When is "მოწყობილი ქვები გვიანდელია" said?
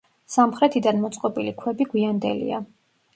1.03-2.63